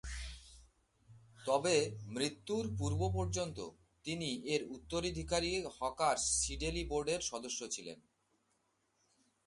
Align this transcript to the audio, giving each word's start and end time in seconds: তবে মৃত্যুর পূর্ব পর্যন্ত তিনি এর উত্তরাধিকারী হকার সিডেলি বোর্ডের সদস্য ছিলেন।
তবে 1.45 1.75
মৃত্যুর 2.07 2.65
পূর্ব 2.77 3.01
পর্যন্ত 3.13 3.57
তিনি 4.05 4.29
এর 4.45 4.61
উত্তরাধিকারী 4.67 5.51
হকার 5.79 6.17
সিডেলি 6.33 6.83
বোর্ডের 6.85 7.21
সদস্য 7.21 7.59
ছিলেন। 7.69 7.97